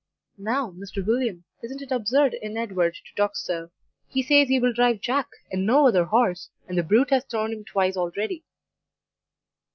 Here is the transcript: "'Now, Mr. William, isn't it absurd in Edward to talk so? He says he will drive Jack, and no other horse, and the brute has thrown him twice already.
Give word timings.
"'Now, 0.39 0.71
Mr. 0.71 1.05
William, 1.05 1.43
isn't 1.61 1.83
it 1.83 1.91
absurd 1.91 2.33
in 2.33 2.57
Edward 2.57 2.95
to 2.95 3.15
talk 3.15 3.35
so? 3.35 3.69
He 4.07 4.23
says 4.23 4.47
he 4.47 4.59
will 4.59 4.73
drive 4.73 4.99
Jack, 4.99 5.29
and 5.51 5.63
no 5.63 5.85
other 5.85 6.05
horse, 6.05 6.49
and 6.67 6.75
the 6.75 6.81
brute 6.81 7.11
has 7.11 7.23
thrown 7.25 7.53
him 7.53 7.63
twice 7.63 7.95
already. 7.95 8.43